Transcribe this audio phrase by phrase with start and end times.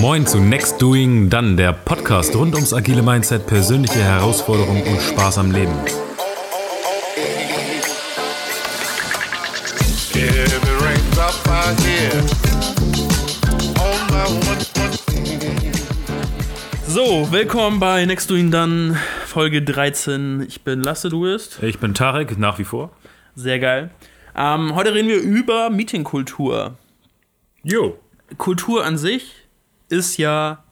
[0.00, 5.38] Moin zu Next Doing Done, der Podcast rund ums agile Mindset, persönliche Herausforderungen und Spaß
[5.38, 5.72] am Leben.
[16.88, 18.96] So, willkommen bei Next Doing Done,
[19.26, 20.44] Folge 13.
[20.48, 21.62] Ich bin Lasse, du bist.
[21.62, 22.90] Ich bin Tarek, nach wie vor.
[23.36, 23.90] Sehr geil.
[24.36, 26.76] Ähm, heute reden wir über Meetingkultur.
[27.62, 27.98] Jo.
[28.38, 29.34] Kultur an sich
[29.88, 30.64] ist ja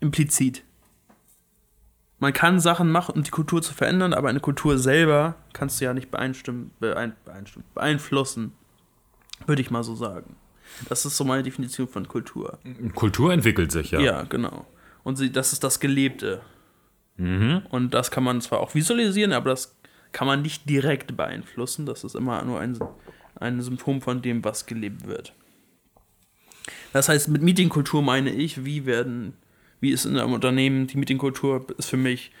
[0.00, 0.62] implizit.
[2.18, 5.84] Man kann Sachen machen, um die Kultur zu verändern, aber eine Kultur selber kannst du
[5.84, 8.52] ja nicht beeinstimmen, beein, beeinstimmen, beeinflussen.
[9.46, 10.36] Würde ich mal so sagen.
[10.88, 12.58] Das ist so meine Definition von Kultur.
[12.94, 14.00] Kultur entwickelt sich, ja.
[14.00, 14.66] Ja, genau.
[15.04, 16.40] Und sie, das ist das Gelebte.
[17.16, 17.62] Mhm.
[17.70, 19.76] Und das kann man zwar auch visualisieren, aber das
[20.12, 21.86] kann man nicht direkt beeinflussen.
[21.86, 22.78] Das ist immer nur ein,
[23.36, 25.34] ein Symptom von dem, was gelebt wird.
[26.96, 29.34] Das heißt, mit Meetingkultur meine ich, wie werden,
[29.80, 32.32] wie ist in einem Unternehmen die Meetingkultur, ist für mich,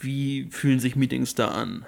[0.00, 1.86] wie fühlen sich Meetings da an?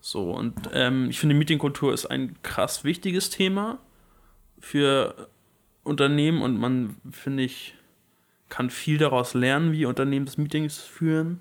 [0.00, 3.78] So, und ähm, ich finde, Meetingkultur ist ein krass wichtiges Thema
[4.58, 5.28] für
[5.84, 7.76] Unternehmen und man, finde ich,
[8.48, 11.38] kann viel daraus lernen, wie Unternehmen das Meetings führen.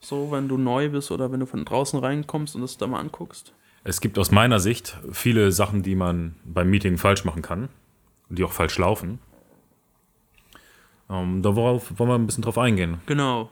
[0.00, 3.00] So, wenn du neu bist oder wenn du von draußen reinkommst und das da mal
[3.00, 3.52] anguckst.
[3.84, 7.68] Es gibt aus meiner Sicht viele Sachen, die man beim Meeting falsch machen kann
[8.28, 9.18] die auch falsch laufen.
[11.08, 13.00] Ähm, da worauf wollen wir ein bisschen drauf eingehen.
[13.06, 13.50] Genau.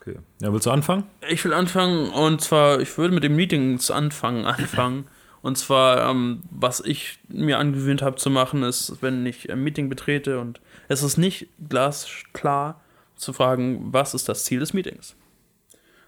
[0.00, 0.16] Okay.
[0.40, 1.04] Ja, willst du anfangen?
[1.28, 5.06] Ich will anfangen und zwar, ich würde mit den Meetings anfangen, anfangen.
[5.40, 9.88] Und zwar, ähm, was ich mir angewöhnt habe zu machen, ist, wenn ich ein Meeting
[9.88, 12.80] betrete und es ist nicht glasklar
[13.14, 15.14] zu fragen, was ist das Ziel des Meetings.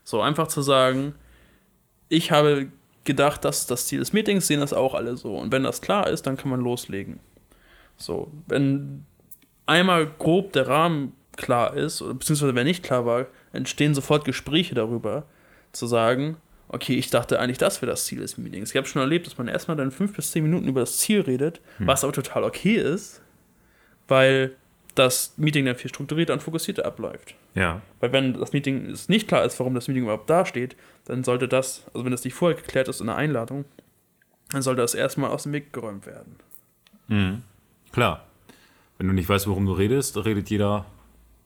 [0.03, 1.15] So einfach zu sagen,
[2.09, 2.73] ich habe
[3.05, 5.37] gedacht, das ist das Ziel des Meetings, sehen das auch alle so.
[5.37, 7.21] Und wenn das klar ist, dann kann man loslegen.
[7.97, 9.05] So, wenn
[9.67, 14.75] einmal grob der Rahmen klar ist, oder beziehungsweise wenn nicht klar war, entstehen sofort Gespräche
[14.75, 15.25] darüber,
[15.73, 16.37] zu sagen,
[16.69, 18.71] okay, ich dachte eigentlich, das wäre das Ziel des Meetings.
[18.71, 21.21] Ich habe schon erlebt, dass man erstmal dann fünf bis zehn Minuten über das Ziel
[21.21, 21.87] redet, hm.
[21.87, 23.23] was aber total okay ist,
[24.09, 24.57] weil
[25.01, 27.35] das Meeting dann viel strukturierter und fokussierter abläuft.
[27.55, 27.83] Ja.
[28.01, 31.49] Weil wenn das Meeting ist nicht klar ist, warum das Meeting überhaupt dasteht, dann sollte
[31.49, 33.65] das, also wenn das nicht vorher geklärt ist in der Einladung,
[34.51, 36.37] dann sollte das erstmal aus dem Weg geräumt werden.
[37.09, 37.43] Mhm.
[37.93, 38.27] Klar.
[38.99, 40.85] Wenn du nicht weißt, worum du redest, redet jeder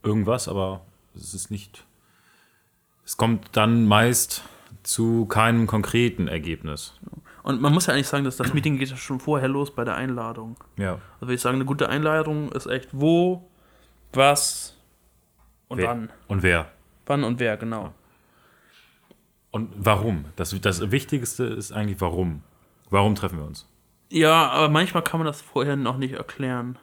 [0.03, 0.85] irgendwas, aber
[1.15, 1.85] es ist nicht.
[3.07, 4.43] Es kommt dann meist
[4.83, 6.95] zu keinem konkreten Ergebnis.
[7.45, 9.85] Und man muss ja eigentlich sagen, dass das Meeting geht ja schon vorher los bei
[9.85, 10.57] der Einladung.
[10.79, 10.93] Ja.
[10.93, 13.49] Also würde ich sagen, eine gute Einladung ist echt wo,
[14.15, 14.79] was
[15.69, 15.89] und wer.
[15.89, 16.11] wann.
[16.27, 16.71] Und wer.
[17.05, 17.93] Wann und wer, genau.
[19.51, 20.25] Und warum?
[20.37, 22.43] Das, das Wichtigste ist eigentlich warum.
[22.89, 23.69] Warum treffen wir uns?
[24.09, 26.79] Ja, aber manchmal kann man das vorher noch nicht erklären.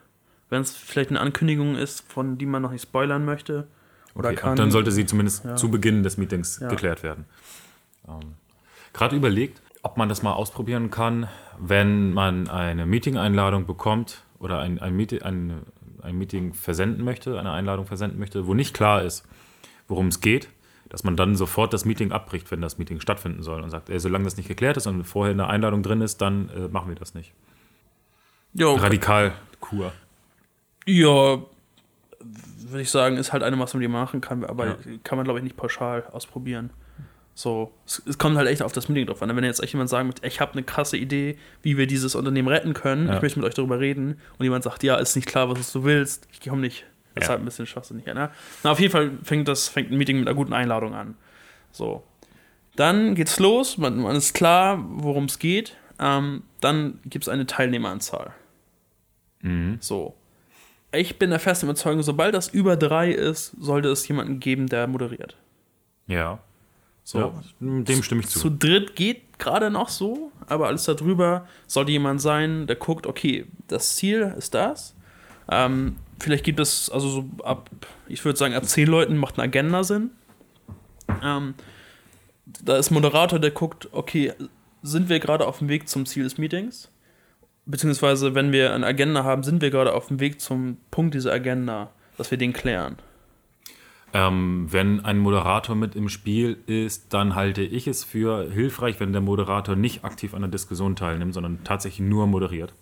[0.49, 3.67] Wenn es vielleicht eine Ankündigung ist, von die man noch nicht spoilern möchte.
[4.13, 5.55] Oder okay, kann, dann sollte sie zumindest ja.
[5.55, 6.67] zu Beginn des Meetings Ja.
[6.67, 7.25] geklärt werden.
[8.07, 8.35] Ähm,
[8.93, 11.27] Gerade überlegt, ob man das mal ausprobieren kann,
[11.59, 15.61] wenn man eine Meeting-Einladung bekommt oder ein, ein, Meeting, ein,
[16.01, 19.27] ein Meeting versenden möchte, eine Einladung versenden möchte, wo nicht klar ist,
[19.87, 20.49] worum es geht,
[20.89, 23.99] dass man dann sofort das Meeting abbricht, wenn das Meeting stattfinden soll und sagt, ey,
[23.99, 26.95] solange das nicht geklärt ist und vorher eine Einladung drin ist, dann äh, machen wir
[26.95, 27.33] das nicht.
[28.53, 29.93] Jo, Radikal Kur.
[30.85, 31.39] Ja,
[32.71, 34.75] würde ich sagen, ist halt eine, man die machen kann, aber Ja.
[35.03, 36.71] kann man, glaube ich, nicht pauschal ausprobieren.
[37.41, 39.35] So, es, es kommt halt echt auf das Meeting drauf an.
[39.35, 42.47] Wenn jetzt echt jemand sagen möchte, ich habe eine krasse Idee, wie wir dieses Unternehmen
[42.47, 43.15] retten können, Ja.
[43.15, 45.83] ich möchte mit euch darüber reden, und jemand sagt, ja, ist nicht klar, was du
[45.83, 46.85] willst, ich komme nicht.
[47.15, 47.29] Das ist Ja.
[47.31, 48.05] halt ein bisschen schwachsinnig.
[48.05, 48.29] Ne?
[48.63, 51.15] Na, auf jeden Fall fängt das fängt ein Meeting mit einer guten Einladung an.
[51.71, 52.03] So.
[52.75, 55.75] Dann geht's los, man, man ist klar, worum es geht.
[55.99, 58.33] Ähm, dann gibt es eine Teilnehmeranzahl.
[59.41, 59.77] Mhm.
[59.79, 60.13] So.
[60.91, 64.85] Ich bin der festen Überzeugung, sobald das über drei ist, sollte es jemanden geben, der
[64.85, 65.37] moderiert.
[66.05, 66.37] Ja.
[67.11, 67.19] So.
[67.19, 67.33] ja.
[67.59, 68.39] Dem stimme ich zu.
[68.39, 73.45] Zu dritt geht gerade noch so, aber alles darüber sollte jemand sein, der guckt, okay,
[73.67, 74.95] das Ziel ist das.
[75.49, 77.69] Ähm, vielleicht gibt es, also so ab,
[78.07, 80.11] ich würde sagen, ab zehn Leuten macht eine Agenda Sinn.
[81.21, 81.55] Ähm,
[82.45, 84.31] da ist Moderator, der guckt, okay,
[84.81, 86.89] sind wir gerade auf dem Weg zum Ziel des Meetings?
[87.65, 91.33] Beziehungsweise, wenn wir eine Agenda haben, sind wir gerade auf dem Weg zum Punkt dieser
[91.33, 92.95] Agenda, dass wir den klären.
[94.13, 99.13] Ähm, wenn ein Moderator mit im Spiel ist, dann halte ich es für hilfreich, wenn
[99.13, 102.73] der Moderator nicht aktiv an der Diskussion teilnimmt, sondern tatsächlich nur moderiert.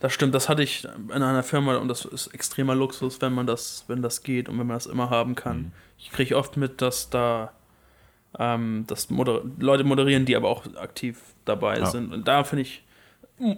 [0.00, 3.46] Das stimmt, das hatte ich in einer Firma und das ist extremer Luxus, wenn man
[3.46, 5.56] das, wenn das geht und wenn man das immer haben kann.
[5.58, 5.72] Mhm.
[5.98, 7.52] Ich kriege oft mit, dass da
[8.38, 11.86] ähm, dass moder Leute moderieren, die aber auch aktiv dabei Ja.
[11.86, 12.12] sind.
[12.12, 12.82] Und da finde ich,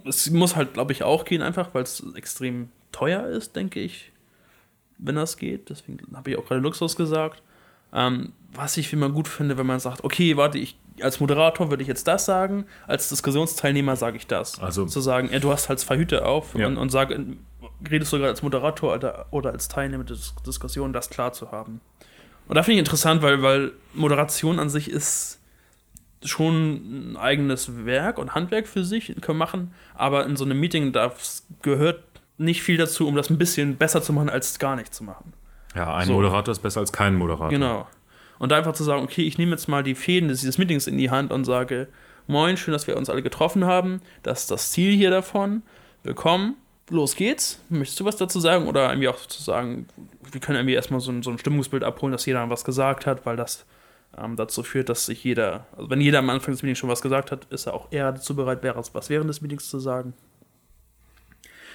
[0.05, 4.13] es muss halt, glaube ich, auch gehen, einfach weil es extrem teuer ist, denke ich,
[4.99, 5.71] wenn das geht.
[5.71, 7.43] Deswegen habe ich auch gerade Luxus gesagt.
[7.93, 11.83] Ähm, was ich immer gut finde, wenn man sagt, okay, warte, ich als Moderator würde
[11.83, 14.59] ich jetzt das sagen, als Diskussionsteilnehmer sage ich das.
[14.61, 16.67] Also zu sagen, ja, du hast halt zwei Hüte auf Ja.
[16.67, 17.11] und, und sag,
[17.91, 21.83] redest gerade als Moderator oder, oder als Teilnehmer der Dis- Diskussion, das klar zu haben.
[22.49, 25.41] Und da finde ich interessant, weil, weil Moderation an sich ist
[26.25, 30.59] schon ein eigenes Werk und Handwerk für sich, kann man machen, aber in so einem
[30.59, 30.95] Meeting
[31.63, 32.05] gehört
[32.39, 35.33] nicht viel dazu, um das ein bisschen besser zu machen, als gar nicht zu machen.
[35.75, 36.15] Ja, ein So.
[36.15, 37.49] Moderator ist besser als kein Moderator.
[37.51, 37.87] Genau.
[38.39, 41.11] Und einfach zu sagen, okay, ich nehme jetzt mal die Fäden dieses Meetings in die
[41.11, 41.89] Hand und sage,
[42.27, 44.01] moin, schön, dass wir uns alle getroffen haben.
[44.23, 45.63] Das ist das Ziel hier davon.
[46.03, 46.57] Willkommen.
[46.91, 47.61] Los geht's.
[47.69, 48.69] Möchtest du was dazu sagen?
[48.69, 49.87] Oder irgendwie auch zu sagen,
[50.31, 53.27] wir können irgendwie erstmal so ein, so ein Stimmungsbild abholen, dass jeder was gesagt hat,
[53.27, 53.65] weil das
[54.17, 57.03] ähm, dazu führt, dass sich jeder, also wenn jeder am Anfang des Meetings schon was
[57.03, 60.15] gesagt hat, ist er auch eher dazu bereit, wäre was während des Meetings zu sagen.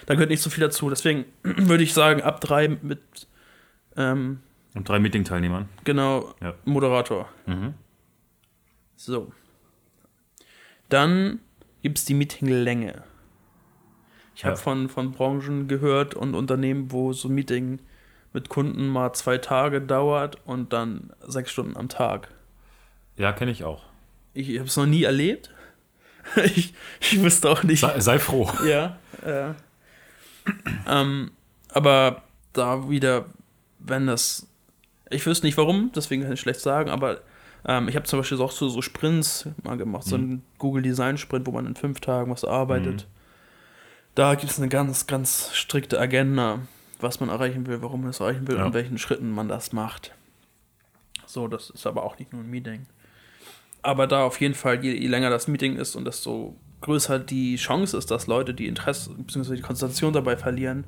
[0.06, 0.88] Da gehört nicht so viel dazu.
[0.90, 3.00] Deswegen würde ich sagen, ab drei mit
[3.96, 4.40] ähm,
[4.74, 5.68] Und drei Meeting-Teilnehmern.
[5.84, 6.54] Genau, Ja.
[6.64, 7.28] Moderator.
[7.46, 7.74] Mhm.
[8.96, 9.32] So.
[10.88, 11.40] Dann
[11.82, 13.02] gibt es die Meetinglänge.
[14.34, 14.60] Ich habe Ja.
[14.60, 17.80] von, von Branchen gehört und Unternehmen, wo so ein Meeting
[18.32, 22.28] mit Kunden mal zwei Tage dauert und dann sechs Stunden am Tag.
[23.16, 23.84] Ja, kenne ich auch.
[24.32, 25.50] Ich habe es noch nie erlebt.
[26.44, 27.80] ich, ich wüsste auch nicht.
[27.80, 28.50] Sei, sei froh.
[28.66, 28.96] Ja,
[29.26, 29.54] ja.
[30.88, 31.30] Ähm,
[31.70, 32.22] aber
[32.52, 33.26] da wieder,
[33.78, 34.46] wenn das.
[35.10, 37.20] Ich wüsste nicht warum, deswegen kann ich schlecht sagen, aber
[37.66, 41.18] ähm, ich habe zum Beispiel auch so, so Sprints mal gemacht, so einen Google Design
[41.18, 43.06] Sprint, wo man in fünf Tagen was arbeitet.
[44.14, 46.60] Da gibt es eine ganz, ganz strikte Agenda,
[47.00, 48.64] was man erreichen will, warum man es erreichen will Ja.
[48.66, 50.12] und welchen Schritten man das macht.
[51.26, 52.86] So, das ist aber auch nicht nur ein Meeting.
[53.82, 57.56] Aber da auf jeden Fall, je, je länger das Meeting ist und desto größer die
[57.56, 59.56] Chance ist, dass Leute die Interesse bzw.
[59.56, 60.84] die Konzentration dabei verlieren,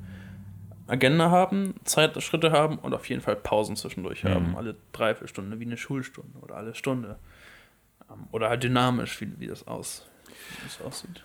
[0.87, 4.55] Agenda haben, Zeitschritte haben und auf jeden Fall Pausen zwischendurch haben.
[4.55, 7.17] Alle dreiviertel Stunde, wie eine Schulstunde oder alle Stunde.
[8.09, 11.23] Ähm, Oder halt dynamisch, wie, wie, das aus, wie das aussieht.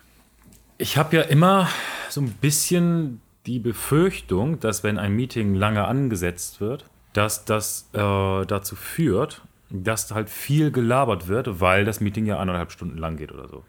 [0.78, 1.68] Ich habe ja immer
[2.08, 7.98] so ein bisschen die Befürchtung, dass wenn ein Meeting lange angesetzt wird, dass das äh,
[8.46, 13.32] dazu führt, dass halt viel gelabert wird, weil das Meeting ja anderthalb Stunden lang geht
[13.32, 13.64] oder so.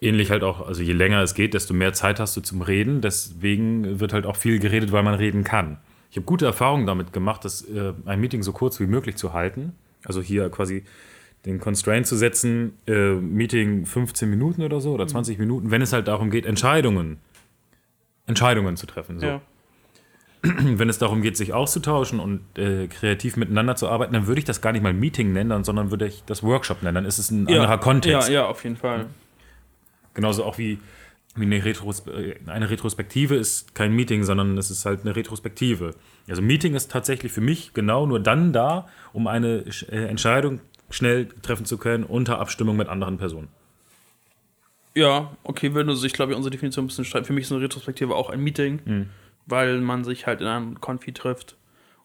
[0.00, 3.00] Ähnlich halt auch, also je länger es geht, desto mehr Zeit hast du zum Reden.
[3.00, 5.78] Deswegen wird halt auch viel geredet, weil man reden kann.
[6.10, 9.32] Ich habe gute Erfahrungen damit gemacht, das, äh, ein Meeting so kurz wie möglich zu
[9.32, 9.74] halten.
[10.04, 10.84] Also hier quasi
[11.46, 15.92] den Constraint zu setzen, äh, Meeting 15 Minuten oder so oder 20 Minuten, wenn es
[15.92, 17.18] halt darum geht, Entscheidungen,
[18.26, 19.20] Entscheidungen zu treffen.
[19.20, 19.26] So.
[19.26, 19.40] Ja.
[20.42, 24.46] Wenn es darum geht, sich auszutauschen und äh, kreativ miteinander zu arbeiten, dann würde ich
[24.46, 26.94] das gar nicht mal Meeting nennen, sondern würde ich das Workshop nennen.
[26.94, 28.28] Dann ist es ein anderer Kontext.
[28.28, 29.06] Ja, ja, auf jeden Fall.
[30.20, 30.78] Genauso auch wie,
[31.34, 35.94] eine, Retros äh, eine Retrospektive ist kein Meeting, sondern es ist halt eine Retrospektive.
[36.28, 41.28] Also Meeting ist tatsächlich für mich genau nur dann da, um eine äh, Entscheidung schnell
[41.40, 43.48] treffen zu können unter Abstimmung mit anderen Personen.
[44.94, 47.24] Ja, okay, wenn du sich, glaube ich, unsere Definition ein bisschen streiten.
[47.24, 49.06] Für mich ist eine Retrospektive auch ein Meeting, Mhm.
[49.46, 51.56] weil man sich halt in einem Konfi trifft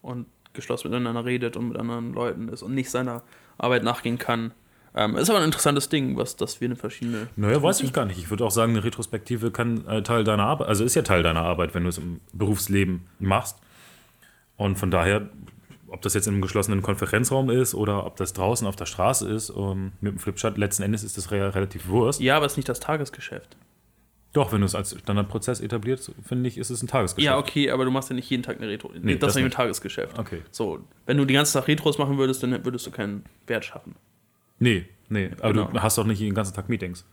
[0.02, 3.24] und geschlossen miteinander redet und mit anderen Leuten ist und nicht seiner
[3.58, 4.54] Arbeit nachgehen kann.
[4.98, 7.28] Ähm, ist aber ein interessantes Ding, was das wir eine verschiedene.
[7.36, 8.18] Naja, weiß ich gar nicht.
[8.18, 11.22] Ich würde auch sagen, eine Retrospektive kann äh, Teil deiner Arbeit, also ist ja Teil
[11.22, 13.58] deiner Arbeit, wenn du es im Berufsleben machst.
[14.56, 15.30] Und von daher,
[15.88, 19.28] ob das jetzt in einem geschlossenen Konferenzraum ist oder ob das draußen auf der Straße
[19.30, 22.22] ist, um, mit dem Flipchart, letzten Endes ist das re relativ Wurst.
[22.22, 23.58] Ja, aber es ist nicht das Tagesgeschäft.
[24.32, 27.26] Doch, wenn du es als Standardprozess etabliert, finde ich, ist es ein Tagesgeschäft.
[27.26, 28.92] Ja, okay, aber du machst ja nicht jeden Tag eine Retro.
[28.94, 29.56] Nee, das, das ist ja ein nicht.
[29.56, 30.20] Tagesgeschäft.
[30.20, 30.42] Okay.
[30.52, 33.96] So, wenn du den ganzen Tag Retros machen würdest, dann würdest du keinen Wert schaffen.
[34.60, 35.66] Nee, nee, aber Genau.
[35.72, 37.06] du hast doch nicht den ganzen Tag Meetings.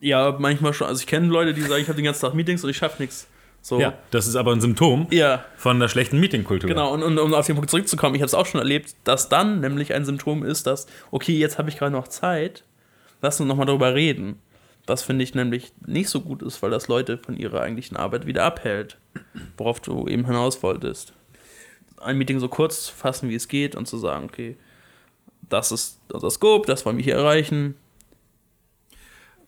[0.00, 0.86] Ja, manchmal schon.
[0.88, 3.00] Also ich kenne Leute, die sagen, ich habe den ganzen Tag Meetings und ich schaffe
[3.02, 3.26] nichts.
[3.62, 3.80] So.
[3.80, 6.68] Ja, das ist aber ein Symptom Ja, von der schlechten Meetingkultur.
[6.68, 9.28] Genau, und, und um auf den Punkt zurückzukommen, ich habe es auch schon erlebt, dass
[9.28, 12.62] dann nämlich ein Symptom ist, dass, okay, jetzt habe ich gerade noch Zeit,
[13.22, 14.38] lass uns nochmal darüber reden.
[14.84, 18.24] Das finde ich nämlich nicht so gut ist, weil das Leute von ihrer eigentlichen Arbeit
[18.26, 18.98] wieder abhält,
[19.56, 21.12] worauf du eben hinaus wolltest.
[22.00, 24.56] Ein Meeting so kurz zu fassen, wie es geht und zu sagen, okay,
[25.48, 27.76] das ist unser Scope, das wollen wir hier erreichen.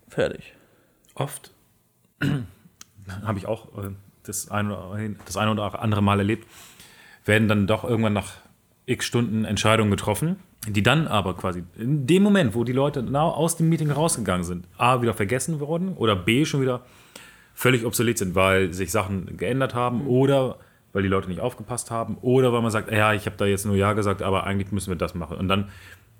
[0.08, 0.54] Fertig.
[1.14, 1.52] oft
[3.22, 3.90] habe ich auch äh,
[4.24, 6.46] das eine, oder, das eine oder andere Mal erlebt,
[7.24, 8.34] werden dann doch irgendwann nach
[8.86, 10.36] x Stunden Entscheidungen getroffen,
[10.66, 14.44] die dann aber quasi in dem Moment, wo die Leute genau aus dem Meeting rausgegangen
[14.44, 16.82] sind, A, wieder vergessen wurden oder B, schon wieder
[17.54, 20.58] völlig obsolet sind, weil sich Sachen geändert haben oder
[20.98, 23.64] weil die Leute nicht aufgepasst haben oder weil man sagt, ja, ich habe da jetzt
[23.64, 25.36] nur Ja gesagt, aber eigentlich müssen wir das machen.
[25.36, 25.68] Und dann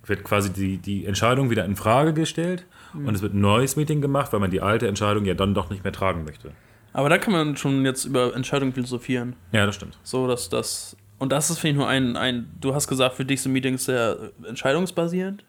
[0.05, 4.01] wird quasi die, die Entscheidung wieder in Frage gestellt und es wird ein neues Meeting
[4.01, 6.53] gemacht, weil man die alte Entscheidung ja dann doch nicht mehr tragen möchte.
[6.93, 9.35] Aber da kann man schon jetzt über Entscheidungen philosophieren.
[9.51, 9.99] Ja, das stimmt.
[10.05, 10.97] So, dass das.
[11.19, 12.49] Und das ist, finde ich, nur ein, ein.
[12.61, 15.45] Du hast gesagt, für dich sind Meetings sehr entscheidungsbasierend.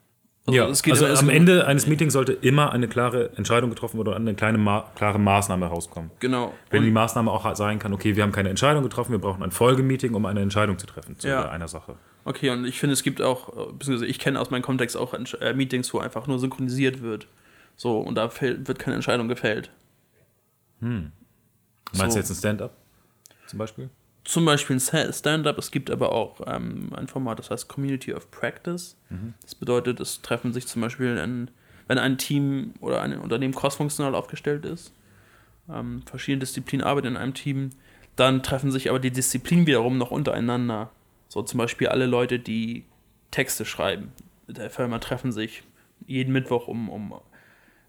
[0.46, 3.68] Also ja, es geht also am geht- Ende eines Meetings sollte immer eine klare Entscheidung
[3.70, 6.10] getroffen oder eine kleine Ma klare Maßnahme rauskommen.
[6.18, 6.54] Genau.
[6.70, 9.42] Wenn Und- die Maßnahme auch sein kann, okay, wir haben keine Entscheidung getroffen, wir brauchen
[9.42, 11.48] ein Folgemeeting, um eine Entscheidung zu treffen zu Ja.
[11.50, 11.96] einer Sache.
[12.24, 15.52] Okay, und ich finde, es gibt auch, beziehungsweise ich kenne aus meinem Kontext auch äh,
[15.54, 17.26] Meetings, wo einfach nur synchronisiert wird.
[17.76, 19.70] So, und da wird keine Entscheidung gefällt.
[20.80, 21.12] Meinst
[21.92, 22.06] So.
[22.06, 22.72] du jetzt ein Stand-up
[23.46, 23.90] zum Beispiel?
[24.24, 28.30] Zum Beispiel ein Stand-up, es gibt aber auch ähm, ein Format, das heißt Community of
[28.30, 28.96] Practice.
[29.42, 31.50] Das bedeutet, es treffen sich zum Beispiel, ein,
[31.88, 34.92] wenn ein Team oder ein Unternehmen crossfunktional aufgestellt ist,
[35.70, 37.70] ähm, verschiedene Disziplinen arbeiten in einem Team,
[38.16, 40.90] dann treffen sich aber die Disziplinen wiederum noch untereinander.
[41.28, 42.84] So zum Beispiel alle Leute, die
[43.30, 44.12] Texte schreiben.
[44.48, 45.62] Der Firma treffen sich
[46.06, 47.14] jeden Mittwoch um, um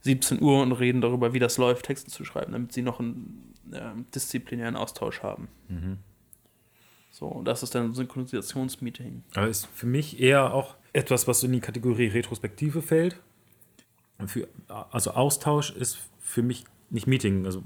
[0.01, 3.53] 17 Uhr und reden darüber, wie das läuft, Texte zu schreiben, damit sie noch einen
[3.73, 5.47] ähm, disziplinären Austausch haben.
[7.21, 9.21] So, das ist dann ein Synchronisationsmeeting.
[9.35, 13.15] Aber ist für mich eher auch etwas, was in die Kategorie Retrospektive fällt.
[14.25, 14.47] Für,
[14.89, 17.45] also Austausch ist für mich nicht Meeting.
[17.45, 17.61] Also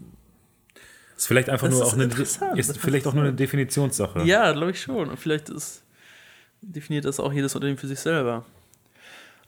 [1.15, 1.93] ist vielleicht einfach Das nur ist
[2.41, 4.23] auch eine, ist vielleicht auch nur eine Definitionssache.
[4.23, 5.09] Ja, glaube ich schon.
[5.09, 5.83] Und vielleicht ist,
[6.61, 8.43] definiert das auch jedes Unternehmen für sich selber.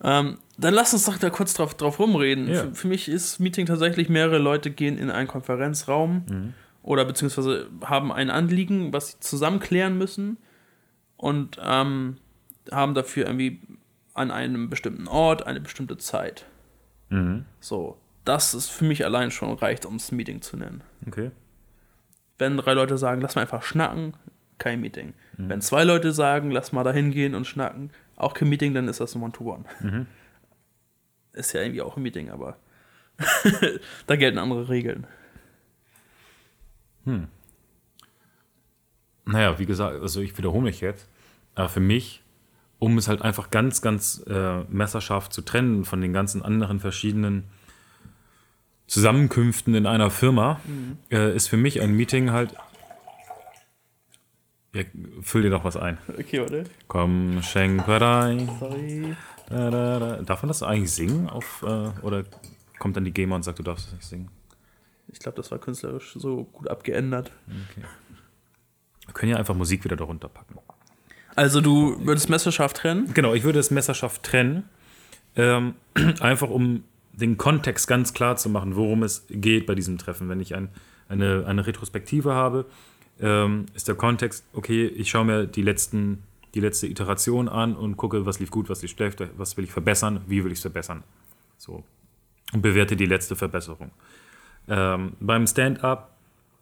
[0.01, 2.47] Ähm, dann lass uns doch da kurz drauf, drauf rumreden.
[2.47, 2.63] Ja.
[2.63, 6.53] Für, für mich ist Meeting tatsächlich, mehrere Leute gehen in einen Konferenzraum Mhm.
[6.87, 10.37] Oder beziehungsweise haben ein Anliegen, was sie zusammen klären müssen
[11.17, 12.17] und ähm,
[12.71, 13.59] haben dafür irgendwie
[14.13, 16.45] an einem bestimmten Ort eine bestimmte Zeit.
[17.09, 17.43] Mhm.
[17.59, 20.81] So, das ist für mich allein schon reicht, um es Meeting zu nennen.
[21.05, 21.31] Okay.
[22.37, 24.13] Wenn drei Leute sagen, lass mal einfach schnacken,
[24.57, 25.13] kein Meeting.
[25.49, 29.01] Wenn zwei Leute sagen, lass mal da hingehen und schnacken, auch kein Meeting, dann ist
[29.01, 29.65] das ein One-to-One.
[31.33, 32.57] Ist ja irgendwie auch ein Meeting, aber
[34.07, 35.05] da gelten andere Regeln.
[39.25, 41.07] Naja, wie gesagt, also ich wiederhole mich jetzt.
[41.55, 42.23] Aber für mich,
[42.79, 47.45] um es halt einfach ganz, ganz äh, messerscharf zu trennen von den ganzen anderen verschiedenen
[48.87, 50.61] Zusammenkünften in einer Firma,
[51.11, 52.55] äh, ist für mich ein Meeting halt.
[54.73, 54.83] Ja,
[55.21, 55.97] füll dir doch was ein.
[56.07, 56.65] Okay, warte.
[56.87, 58.49] Komm, schenk rein.
[58.59, 59.15] Sorry.
[59.49, 60.21] Da, da, da.
[60.21, 61.29] Darf man das eigentlich singen?
[61.29, 62.23] Auf, äh, oder
[62.79, 64.29] kommt dann die GEMA und sagt, du darfst es nicht singen?
[65.09, 67.31] Ich glaube, das war künstlerisch so gut abgeändert.
[69.05, 70.59] Wir können ja einfach Musik wieder darunter packen.
[71.35, 73.13] Also du würdest messerscharf trennen?
[73.13, 74.67] Genau, ich würde das messerscharf trennen.
[75.35, 75.75] Ähm,
[76.19, 76.83] einfach um
[77.13, 80.29] den Kontext ganz klar zu machen, worum es geht bei diesem Treffen.
[80.29, 80.69] Wenn ich ein,
[81.09, 82.65] eine, eine Retrospektive habe,
[83.19, 86.23] ähm, ist der Kontext, okay, ich schaue mir die, letzten,
[86.53, 89.71] die letzte Iteration an und gucke, was lief gut, was lief schlecht, was will ich
[89.71, 91.03] verbessern, wie will ich es verbessern.
[91.57, 91.83] So.
[92.51, 93.91] Und bewerte die letzte Verbesserung.
[94.67, 96.11] Ähm, beim Stand-up,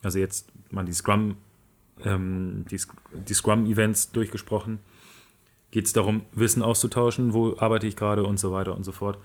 [0.03, 1.37] also jetzt mal die Scrum,
[2.03, 2.79] ähm, die,
[3.27, 4.79] die Scrum-Events durchgesprochen,
[5.71, 9.17] geht es darum, Wissen auszutauschen, wo arbeite ich gerade und so weiter und so fort.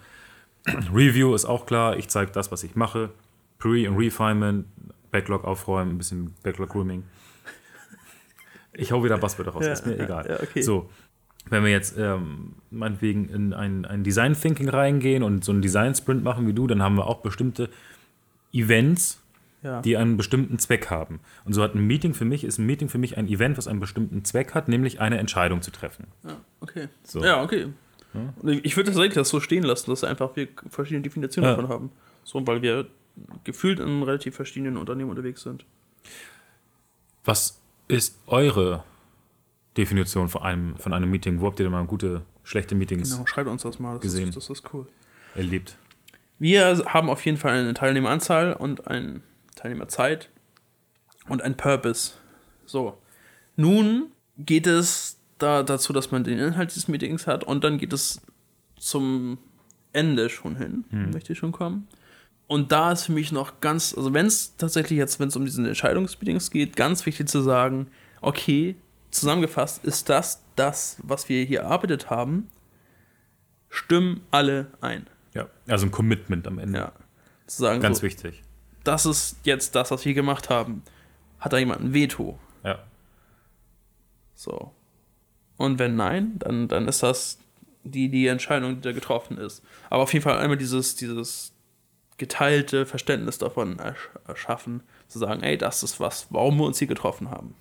[0.92, 3.10] Review ist auch klar, ich zeige das, was ich mache.
[3.58, 4.66] Pre- und Refinement,
[5.10, 7.02] Backlog aufräumen, ein bisschen Backlog-Grooming.
[8.72, 10.26] Ich hau wieder Buzzwörter raus, Ja, ist mir ja, egal.
[10.28, 10.62] ja, okay.
[10.62, 10.88] So,
[11.48, 15.94] wenn wir jetzt ähm, meinetwegen in ein, ein Design Thinking reingehen und so einen Design
[15.94, 17.68] Sprint machen wie du, dann haben wir auch bestimmte
[18.52, 19.20] Events,
[19.62, 19.82] Ja.
[19.82, 21.20] die einen bestimmten Zweck haben.
[21.44, 23.68] Und so hat ein Meeting für mich, ist ein Meeting für mich ein Event, was
[23.68, 26.06] einen bestimmten Zweck hat, nämlich eine Entscheidung zu treffen.
[26.24, 26.88] ja okay.
[27.04, 27.22] So.
[27.24, 27.68] Ja, okay.
[28.62, 31.56] Ich würde tatsächlich das so stehen lassen, dass einfach wir verschiedene Definitionen Ja.
[31.56, 31.92] davon haben.
[32.24, 32.86] So, weil wir
[33.44, 35.64] gefühlt in relativ verschiedenen Unternehmen unterwegs sind.
[37.24, 38.82] Was ist eure
[39.76, 41.40] Definition von einem, von einem Meeting?
[41.40, 43.92] Wo habt ihr denn mal gute, schlechte Meetings Genau, schreibt uns das mal.
[43.94, 44.28] Das gesehen.
[44.30, 44.86] Ist, das ist cool.
[45.34, 45.76] erlebt?
[46.40, 49.20] Wir haben auf jeden Fall eine Teilnehmeranzahl und eine
[49.56, 50.30] Teilnehmerzeit
[51.28, 52.14] und ein Purpose.
[52.64, 52.96] So.
[53.56, 57.92] Nun geht es da dazu, dass man den Inhalt dieses Meetings hat und dann geht
[57.92, 58.22] es
[58.78, 59.36] zum
[59.92, 61.86] Ende schon hin, möchte ich schon kommen.
[62.46, 65.44] Und da ist für mich noch ganz, also wenn es tatsächlich jetzt, wenn es um
[65.44, 67.88] diese Entscheidungsmeetings geht, ganz wichtig zu sagen,
[68.22, 68.76] okay,
[69.10, 72.48] zusammengefasst ist das das, was wir hier erarbeitet haben,
[73.68, 75.06] stimmen alle ein.
[75.34, 76.78] Ja, also ein Commitment am Ende.
[76.78, 76.92] Ja.
[77.46, 78.42] Zu sagen, Ganz so, wichtig.
[78.84, 80.82] das ist jetzt das, was wir gemacht haben.
[81.38, 82.38] Hat da jemand ein Veto?
[82.64, 82.78] Ja.
[84.34, 84.72] So.
[85.56, 87.38] Und wenn nein, dann, dann ist das
[87.84, 89.62] die, die Entscheidung, die da getroffen ist.
[89.88, 91.52] Aber auf jeden Fall einmal dieses, dieses
[92.18, 96.88] geteilte Verständnis davon ersch erschaffen, zu sagen, ey, das ist was, warum wir uns hier
[96.88, 97.54] getroffen haben.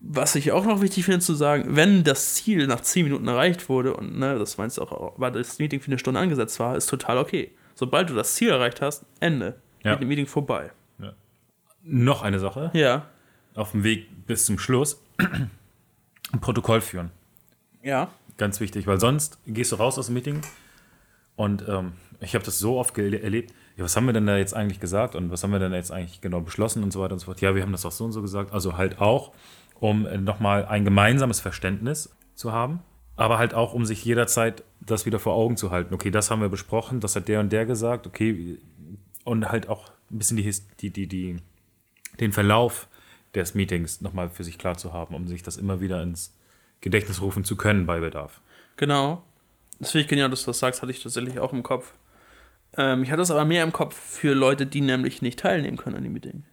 [0.00, 3.68] Was ich auch noch wichtig finde zu sagen, wenn das Ziel nach 10 Minuten erreicht
[3.68, 6.76] wurde und ne, das meinst du auch, weil das Meeting für eine Stunde angesetzt war,
[6.76, 7.52] ist total okay.
[7.74, 9.60] Sobald du das Ziel erreicht hast, Ende.
[9.82, 9.92] Ja.
[9.92, 10.70] Mit dem Meeting vorbei.
[11.90, 12.70] Noch eine Sache.
[12.74, 13.06] Ja.
[13.54, 15.02] Auf dem Weg bis zum Schluss.
[15.16, 15.50] Ein
[16.40, 17.10] Protokoll führen.
[17.82, 18.10] Ja.
[18.36, 20.42] Ganz wichtig, weil sonst gehst du raus aus dem Meeting
[21.34, 23.54] und ähm, ich habe das so oft erlebt.
[23.76, 25.90] Ja, was haben wir denn da jetzt eigentlich gesagt und was haben wir denn jetzt
[25.90, 27.40] eigentlich genau beschlossen und so weiter und so fort.
[27.40, 28.52] Ja, wir haben das auch so und so gesagt.
[28.52, 29.32] Also halt auch,
[29.80, 32.80] um nochmal ein gemeinsames Verständnis zu haben,
[33.16, 35.94] aber halt auch, um sich jederzeit das wieder vor Augen zu halten.
[35.94, 38.06] Okay, das haben wir besprochen, das hat der und der gesagt.
[38.06, 38.58] Okay,
[39.24, 41.36] und halt auch ein bisschen die, die, die, die,
[42.20, 42.88] den Verlauf
[43.34, 46.34] des Meetings nochmal für sich klar zu haben, um sich das immer wieder ins
[46.80, 48.40] Gedächtnis rufen zu können bei Bedarf.
[48.76, 49.22] Genau.
[49.78, 51.92] Das finde ich genial, dass du das sagst, hatte ich tatsächlich auch im Kopf.
[52.76, 55.96] Ähm, ich hatte es aber mehr im Kopf für Leute, die nämlich nicht teilnehmen können
[55.96, 56.44] an dem Meeting.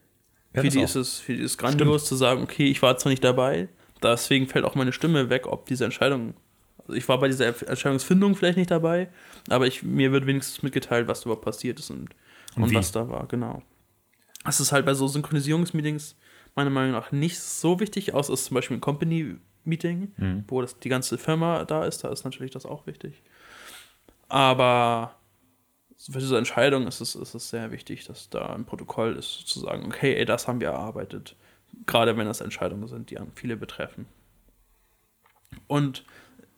[0.55, 0.83] Ja, für, die auch.
[0.83, 3.67] ist es, für die ist es grandios zu sagen, okay, ich war zwar nicht dabei,
[4.01, 6.33] deswegen fällt auch meine Stimme weg, ob diese Entscheidung.
[6.79, 9.09] Also ich war bei dieser Entscheidungsfindung vielleicht nicht dabei,
[9.49, 12.09] aber ich, mir wird wenigstens mitgeteilt, was überhaupt passiert ist und,
[12.55, 12.75] und, wie.
[12.75, 13.63] was da war, genau.
[14.43, 16.15] Das ist halt bei so Synchronisierungsmeetings
[16.55, 20.43] meiner Meinung nach nicht so wichtig, außer es ist zum Beispiel ein Company-Meeting, Mhm.
[20.47, 23.23] wo das, die ganze Firma da ist, da ist natürlich das auch wichtig.
[24.29, 25.15] Aber
[25.97, 29.59] für diese Entscheidung ist es, ist es sehr wichtig, dass da ein Protokoll ist, zu
[29.59, 31.35] sagen, okay, ey, das haben wir erarbeitet.
[31.85, 34.05] Gerade wenn das Entscheidungen sind, die viele betreffen.
[35.67, 36.05] Und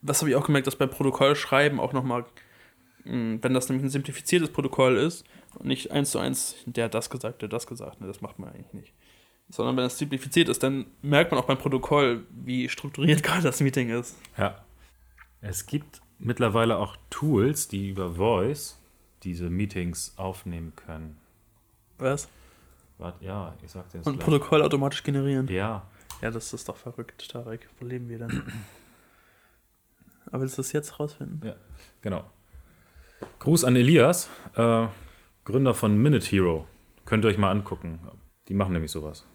[0.01, 2.25] was habe ich auch gemerkt, dass bei Protokollschreiben auch nochmal,
[3.03, 5.25] wenn das nämlich ein simplifiziertes Protokoll ist
[5.55, 8.21] und nicht eins zu eins, der hat das gesagt, der hat das gesagt, ne, das
[8.21, 8.93] macht man eigentlich nicht.
[9.49, 13.61] Sondern wenn es simplifiziert ist, dann merkt man auch beim Protokoll, wie strukturiert gerade das
[13.61, 14.17] Meeting ist.
[14.37, 14.63] Ja.
[15.39, 18.76] Es gibt mittlerweile auch Tools, die über Voice
[19.27, 21.17] diese Meetings aufnehmen können.
[21.97, 22.29] Was?
[22.97, 24.19] Warte, ja, ich sag dir Und gleich.
[24.19, 25.47] Protokoll automatisch generieren.
[25.49, 25.85] Ja,
[26.21, 27.67] Ja, das ist doch verrückt, Tarek.
[27.79, 28.43] Wo leben wir denn?
[30.31, 31.41] Aber willst du das jetzt rausfinden?
[31.45, 31.55] ja,
[32.01, 32.23] genau.
[33.39, 34.87] Gruß an Elias, äh,
[35.43, 36.67] Gründer von Minute Hero.
[37.05, 37.99] Könnt ihr euch mal angucken.
[38.47, 39.25] Die machen nämlich sowas.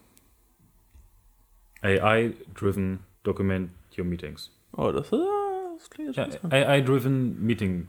[1.81, 4.51] AI-driven Document Your Meetings.
[4.73, 5.17] Oh, das, äh,
[5.77, 6.27] das klingt Ja.
[6.49, 7.87] AI-driven Meeting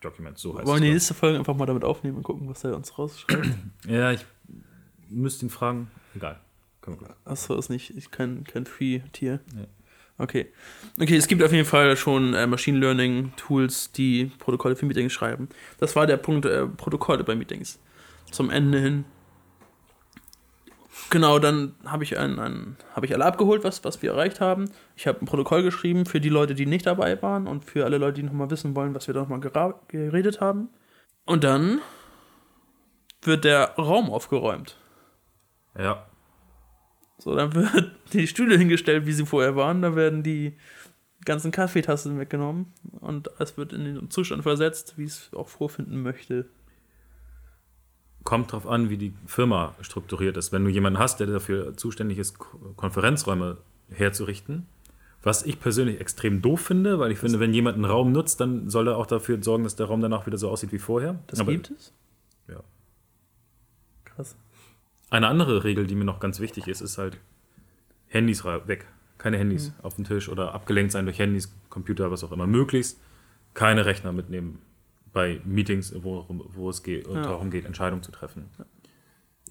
[0.00, 2.62] Documents, so heißt Wollen wir die nächste Folge einfach mal damit aufnehmen und gucken, was
[2.64, 3.48] er uns rausschreibt?
[3.88, 4.24] Ja, ich
[5.08, 5.90] müsste ihn fragen.
[6.14, 6.40] Egal.
[7.24, 9.40] Achso, ist nicht ich kein, kein Free-Tier.
[9.54, 9.66] Ja.
[10.16, 10.46] Okay.
[11.00, 15.48] Okay, es gibt auf jeden Fall schon äh, Machine Learning-Tools, die Protokolle für Meetings schreiben.
[15.78, 17.78] Das war der Punkt, äh, Protokolle bei Meetings.
[18.30, 19.04] Zum Ende hin.
[21.10, 24.70] Genau, dann habe ich ein, ein, habe ich alle abgeholt, was, was wir erreicht haben.
[24.96, 27.98] Ich habe ein Protokoll geschrieben für die Leute, die nicht dabei waren und für alle
[27.98, 29.40] Leute, die nochmal wissen wollen, was wir da nochmal
[29.88, 30.68] geredet haben.
[31.24, 31.80] Und dann
[33.22, 34.76] wird der Raum aufgeräumt.
[35.78, 36.06] Ja,
[37.18, 39.82] So, dann wird die Stühle hingestellt, wie sie vorher waren.
[39.82, 40.56] Da werden die
[41.24, 46.48] ganzen Kaffeetassen weggenommen und es wird in den Zustand versetzt, wie es auch vorfinden möchte.
[48.28, 50.52] Kommt drauf an, wie die Firma strukturiert ist.
[50.52, 53.56] Wenn du jemanden hast, der dafür zuständig ist, Ko- Konferenzräume
[53.90, 54.66] herzurichten,
[55.22, 58.68] was ich persönlich extrem doof finde, weil ich finde, wenn jemand einen Raum nutzt, dann
[58.68, 61.18] soll er auch dafür sorgen, dass der Raum danach wieder so aussieht wie vorher.
[61.28, 61.94] Das Aber gibt es?
[62.48, 62.60] Ja.
[64.04, 64.36] Krass.
[65.08, 67.18] Eine andere Regel, die mir noch ganz wichtig ist, ist halt
[68.08, 68.84] Handys weg.
[69.16, 72.46] Keine Handys auf dem Tisch oder abgelenkt sein durch Handys, Computer, was auch immer.
[72.46, 73.00] Möglichst
[73.54, 74.58] keine Rechner mitnehmen
[75.12, 77.22] bei Meetings, wo, wo es geht, Ja.
[77.22, 78.50] darum geht, Entscheidungen zu treffen.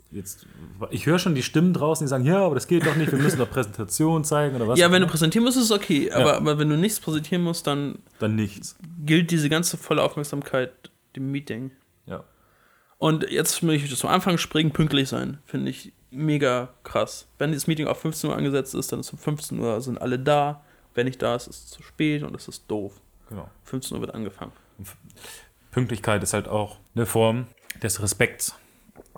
[0.09, 0.45] Jetzt,
[0.91, 3.19] ich höre schon die Stimmen draußen, die sagen, ja, aber das geht doch nicht, wir
[3.19, 4.79] müssen doch Präsentation zeigen oder was.
[4.79, 6.09] Ja, wenn du präsentieren musst, ist es okay.
[6.11, 6.37] Aber, Ja.
[6.37, 8.77] aber wenn du nichts präsentieren musst, dann dann nichts.
[9.05, 10.71] gilt diese ganze volle Aufmerksamkeit
[11.17, 11.71] dem Meeting.
[12.05, 12.23] Ja.
[12.99, 15.39] Und jetzt will ich zum Anfang springen, pünktlich sein.
[15.45, 17.27] Finde ich mega krass.
[17.37, 20.17] Wenn das Meeting auf 15 Uhr angesetzt ist, dann ist um 15 Uhr sind alle
[20.17, 20.63] da.
[20.93, 22.93] Wenn nicht da ist, ist es zu spät und es ist doof.
[23.27, 23.49] Genau.
[23.65, 24.53] 15 Uhr wird angefangen.
[25.71, 27.47] Pünktlichkeit ist halt auch eine Form
[27.81, 28.55] des Respekts.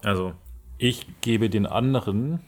[0.04, 0.34] Also
[0.78, 2.42] ich gebe den anderen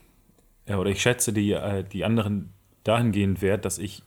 [0.67, 4.03] ja, oder ich schätze die, äh, die anderen dahingehend wert, dass ich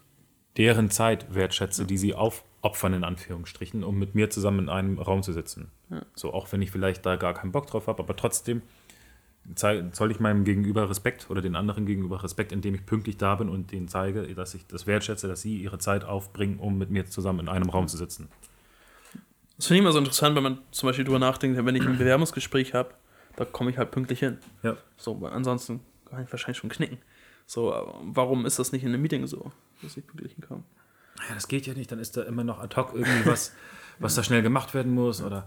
[0.57, 5.23] deren Zeit wertschätze, die sie aufopfern, in Anführungsstrichen, um mit mir zusammen in einem Raum
[5.23, 5.71] zu sitzen.
[6.15, 8.63] So, auch wenn ich vielleicht da gar keinen Bock drauf habe, aber trotzdem
[9.55, 13.51] zoll ich meinem Gegenüber Respekt oder den anderen gegenüber Respekt, indem ich pünktlich da bin
[13.51, 17.05] und denen zeige, dass ich das wertschätze, dass sie ihre Zeit aufbringen, um mit mir
[17.05, 18.29] zusammen in einem Raum zu sitzen.
[19.57, 21.99] Das finde ich immer so interessant, wenn man zum Beispiel drüber nachdenkt, wenn ich ein
[21.99, 22.95] Bewerbungsgespräch habe,
[23.37, 24.39] da komme ich halt pünktlich hin.
[24.63, 24.77] Ja.
[24.97, 26.99] So, weil ansonsten kann ich wahrscheinlich schon knicken.
[27.47, 30.65] So, warum ist das nicht in einem Meeting so, dass ich pünktlich hinkomme?
[31.29, 33.53] ja, das geht ja nicht, dann ist da immer noch ad hoc irgendwie was,
[33.99, 35.47] was da schnell gemacht werden muss oder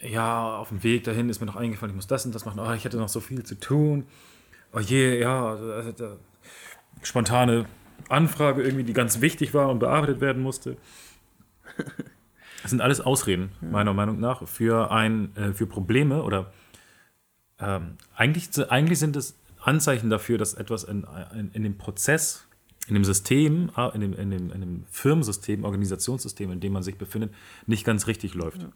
[0.00, 2.60] ja, auf dem Weg dahin ist mir noch eingefallen, ich muss das und das machen,
[2.60, 4.06] oh, ich hätte noch so viel zu tun.
[4.72, 6.16] Oh je, ja, also, da
[7.02, 7.66] spontane
[8.08, 10.78] Anfrage irgendwie, die ganz wichtig war und bearbeitet werden musste.
[12.66, 16.52] Das sind alles Ausreden, meiner Meinung nach, für, ein, äh, für Probleme oder
[17.60, 22.44] ähm, eigentlich, eigentlich sind es Anzeichen dafür, dass etwas in, in, in dem Prozess,
[22.88, 26.98] in dem System, in dem, in, dem, in dem Firmensystem, Organisationssystem, in dem man sich
[26.98, 27.32] befindet,
[27.66, 28.62] nicht ganz richtig läuft.
[28.62, 28.68] Ja.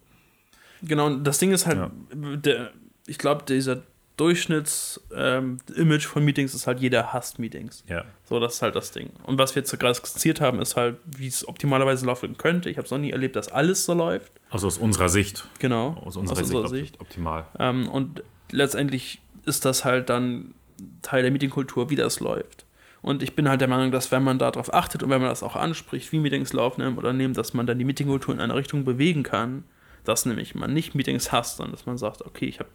[0.83, 1.91] Genau, und das Ding ist halt, Ja.
[2.37, 2.71] der,
[3.09, 3.83] ich glaube, dieser
[4.21, 7.83] Durchschnitts-Image ähm, von Meetings ist halt, jeder hasst Meetings.
[7.89, 8.05] Ja.
[8.25, 9.11] So, das ist halt das Ding.
[9.25, 12.69] Und was wir jetzt gerade skizziert haben, ist halt, wie es optimalerweise laufen könnte.
[12.71, 14.33] Ich habe es noch nie erlebt, dass alles so läuft.
[14.51, 15.49] Also aus unserer Sicht.
[15.59, 15.95] Genau.
[16.05, 17.47] Aus unserer, Sicht, op- optimal.
[17.59, 20.55] Ähm, und letztendlich ist das halt dann
[21.03, 22.67] Teil der Meetingkultur, wie das läuft.
[23.03, 25.43] Und ich bin halt der Meinung, dass wenn man darauf achtet und wenn man das
[25.43, 28.85] auch anspricht, wie Meetings laufen im Unternehmen, dass man dann die Meetingkultur in eine Richtung
[28.85, 29.65] bewegen kann,
[30.05, 32.69] dass nämlich man nicht Meetings hasst, sondern dass man sagt, okay, ich habe,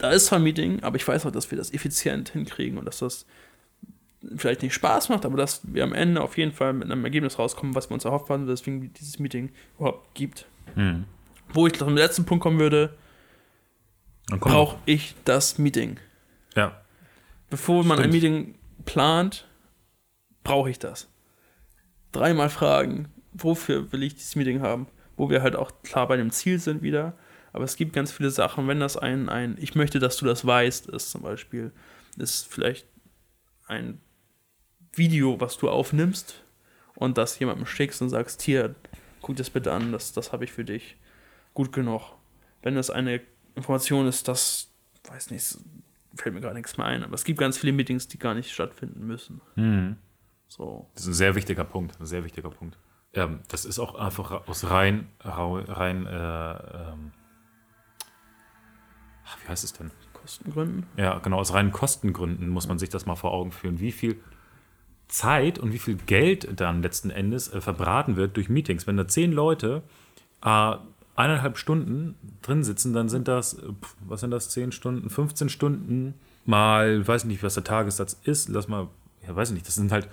[0.00, 2.86] da ist zwar ein Meeting, aber ich weiß auch, dass wir das effizient hinkriegen und
[2.86, 3.26] dass das
[4.36, 7.38] vielleicht nicht Spaß macht, aber dass wir am Ende auf jeden Fall mit einem Ergebnis
[7.38, 10.46] rauskommen, was wir uns erhofft haben, weswegen dieses Meeting überhaupt gibt.
[10.74, 11.04] Hm.
[11.52, 12.94] Wo ich zum letzten Punkt kommen würde,
[14.38, 15.98] brauche ich das Meeting.
[16.56, 16.80] Ja.
[17.50, 18.10] Bevor man ein.
[18.10, 19.46] Meeting plant,
[20.44, 21.08] brauche ich das.
[22.12, 24.86] Dreimal fragen, wofür will ich dieses Meeting haben?
[25.16, 27.14] Wo wir halt auch klar bei dem Ziel sind wieder.
[27.52, 30.46] Aber es gibt ganz viele Sachen, wenn das ein, ein ich möchte, dass du das
[30.46, 31.72] weißt, ist zum Beispiel,
[32.16, 32.86] ist vielleicht
[33.66, 34.00] ein
[34.92, 36.44] Video, was du aufnimmst
[36.94, 38.74] und das jemandem schickst und sagst, hier,
[39.20, 40.96] guck das bitte an, das, das habe ich für dich.
[41.54, 42.16] Gut genug.
[42.62, 43.20] Wenn es eine
[43.54, 44.70] Information ist, das,
[45.08, 45.58] weiß nicht,
[46.14, 48.52] fällt mir gerade nichts mehr ein, aber es gibt ganz viele Meetings, die gar nicht
[48.52, 49.40] stattfinden müssen.
[49.54, 49.96] Hm.
[50.48, 50.90] So.
[50.94, 51.98] Das ist ein sehr wichtiger Punkt.
[52.00, 52.76] Ein sehr wichtiger Punkt.
[53.14, 57.12] Ähm, das ist auch einfach aus rein, rein äh, ähm,
[59.30, 59.90] ach, wie heißt es denn?
[60.12, 60.86] Kostengründen.
[60.96, 64.20] Ja, genau, aus reinen Kostengründen muss man sich das mal vor Augen führen, wie viel
[65.08, 68.86] Zeit und wie viel Geld dann letzten Endes äh, verbraten wird durch Meetings.
[68.86, 69.82] Wenn da zehn Leute
[70.44, 70.76] äh,
[71.16, 75.48] eineinhalb Stunden drin sitzen, dann sind das, äh, pf, was sind das, zehn Stunden, 15
[75.48, 76.14] Stunden
[76.44, 78.88] mal, weiß nicht, was der Tagessatz ist, lass mal,
[79.26, 80.08] ja, weiß ich nicht, das sind halt,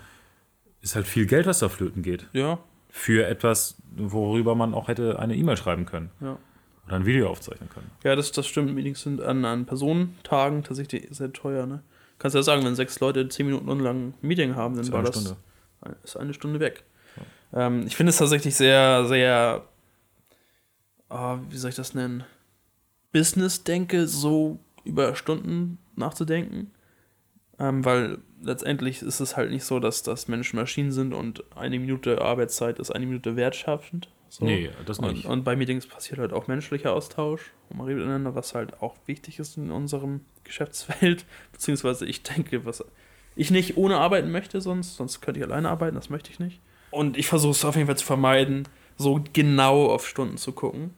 [0.81, 2.27] ist halt viel Geld, was da flöten geht.
[2.33, 6.37] Ja, Für etwas, worüber man auch hätte eine E-Mail schreiben können ja.
[6.87, 7.91] Oder ein Video aufzeichnen können.
[8.03, 8.73] Ja, das, das stimmt.
[8.73, 11.83] Meetings sind an, an Personentagen tatsächlich sehr teuer, ne?
[12.19, 14.99] Kannst ja sagen, wenn sechs Leute zehn Minuten lang ein Meeting haben, dann Ist war
[14.99, 15.37] eine das Stunde.
[16.03, 16.83] ist eine Stunde weg.
[17.53, 19.63] Ähm, ich finde es tatsächlich sehr, sehr,
[21.09, 22.23] ah, wie soll ich das nennen?
[23.11, 26.71] Business-Denke, so über Stunden nachzudenken.
[27.59, 31.79] Ähm, weil letztendlich ist es halt nicht so, dass, dass Menschen Maschinen sind und eine
[31.79, 34.09] Minute Arbeitszeit ist eine Minute wertschaffend.
[34.29, 34.45] So.
[34.45, 35.25] Nee, das Und, nicht.
[35.25, 38.95] und bei Meetings passiert halt auch menschlicher Austausch und man redet miteinander, was halt auch
[39.05, 41.25] wichtig ist in unserem Geschäftsfeld.
[41.51, 42.83] Beziehungsweise ich denke, was
[43.35, 46.59] ich nicht ohne arbeiten möchte, sonst, sonst könnte ich alleine arbeiten, das möchte ich nicht.
[46.91, 50.93] Und ich versuche es auf jeden Fall zu vermeiden, so genau auf Stunden zu gucken.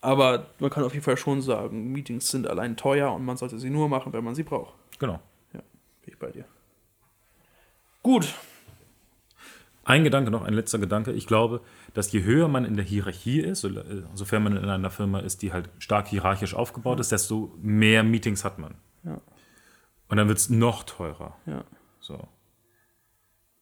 [0.00, 3.58] Aber man kann auf jeden Fall schon sagen, Meetings sind allein teuer und man sollte
[3.58, 4.74] sie nur machen, wenn man sie braucht.
[4.98, 5.20] Genau.
[5.52, 5.62] Bin
[6.06, 6.44] ich bei dir.
[8.02, 8.34] Gut.
[9.84, 11.10] Ein Gedanke noch, ein letzter Gedanke.
[11.12, 11.60] Ich glaube,
[11.92, 13.70] dass je höher man in der Hierarchie ist, so-
[14.14, 18.44] sofern man in einer Firma ist, die halt stark hierarchisch aufgebaut ist, desto mehr Meetings
[18.44, 18.74] hat man.
[19.02, 19.20] Ja.
[20.08, 21.36] Und dann wird es noch teurer.
[21.46, 21.64] Ja.
[21.98, 22.28] So.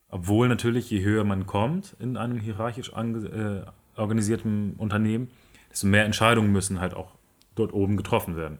[0.08, 3.62] Obwohl natürlich, je höher man kommt in einem hierarchisch äh,
[3.96, 5.30] organisierten Unternehmen,
[5.70, 7.14] desto mehr Entscheidungen müssen halt auch
[7.54, 8.58] dort oben getroffen werden.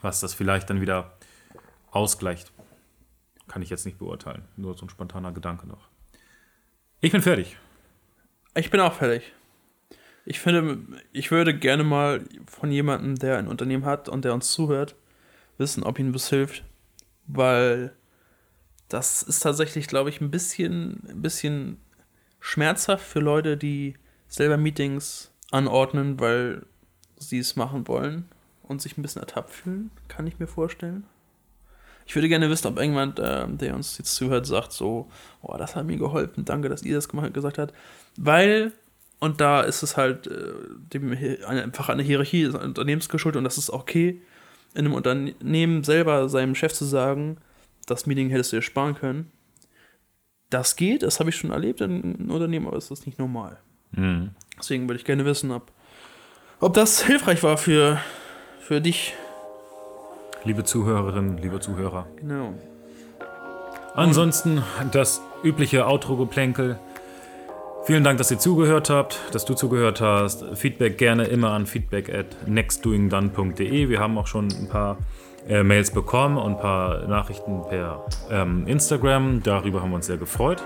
[0.00, 1.12] Was das vielleicht dann wieder
[1.90, 2.52] ausgleicht,
[3.46, 4.42] kann ich jetzt nicht beurteilen.
[4.56, 5.88] Nur so ein spontaner Gedanke noch.
[7.04, 7.58] Ich bin fertig.
[8.54, 9.34] Ich bin auch fertig.
[10.24, 10.78] Ich finde,
[11.12, 14.96] ich würde gerne mal von jemandem, der ein Unternehmen hat und der uns zuhört,
[15.58, 16.64] wissen, ob ihm das hilft.
[17.26, 17.94] Weil
[18.88, 21.76] das ist tatsächlich, glaube ich, ein bisschen, ein bisschen
[22.40, 26.64] schmerzhaft für Leute, die selber Meetings anordnen, weil
[27.18, 28.30] sie es machen wollen
[28.62, 31.04] und sich ein bisschen ertappt fühlen, kann ich mir vorstellen.
[32.06, 35.08] Ich würde gerne wissen, ob irgendjemand, ähm, der uns jetzt zuhört, sagt so,
[35.42, 37.74] oh, das hat mir geholfen, danke, dass ihr das gemacht, gesagt habt.
[38.16, 38.72] Weil,
[39.20, 40.52] und da ist es halt äh,
[40.92, 44.20] dem, einfach eine Hierarchie des Unternehmens geschuldet und das ist okay,
[44.74, 47.38] in einem Unternehmen selber seinem Chef zu sagen,
[47.86, 49.30] das Meeting hättest du dir sparen können.
[50.50, 53.58] Das geht, das habe ich schon erlebt in einem Unternehmen, aber es ist nicht normal.
[53.92, 54.30] Mhm.
[54.58, 55.72] Deswegen würde ich gerne wissen, ob,
[56.60, 58.00] ob das hilfreich war für,
[58.60, 59.14] für dich.
[60.44, 62.06] Liebe Zuhörerinnen, liebe Zuhörer.
[62.16, 62.52] Genau.
[63.94, 66.78] Ansonsten das übliche Outro-Geplänkel.
[67.84, 70.44] Vielen Dank, dass ihr zugehört habt, dass du zugehört hast.
[70.54, 73.88] Feedback gerne immer an feedback at nextdoingdone.de.
[73.88, 74.98] Wir haben auch schon ein paar
[75.48, 79.42] äh, Mails bekommen und ein paar Nachrichten per ähm, Instagram.
[79.42, 80.62] Darüber haben wir uns sehr gefreut.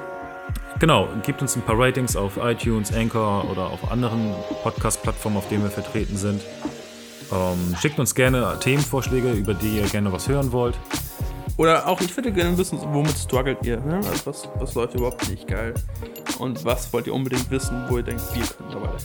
[0.78, 5.64] Genau, gebt uns ein paar Ratings auf iTunes, Anchor oder auf anderen Podcast-Plattformen, auf denen
[5.64, 6.40] wir vertreten sind.
[7.32, 10.78] Ähm, schickt uns gerne Themenvorschläge, über die ihr gerne was hören wollt.
[11.56, 13.80] Oder auch, ich würde gerne wissen, womit struggelt ihr?
[13.80, 13.96] Ne?
[13.96, 15.74] Also was, was läuft überhaupt nicht geil?
[16.38, 18.96] Und was wollt ihr unbedingt wissen, wo ihr denkt, wir können dabei?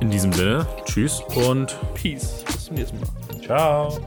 [0.00, 2.44] In diesem Sinne, tschüss und Peace.
[2.46, 3.40] Bis zum nächsten Mal.
[3.42, 3.98] ciao.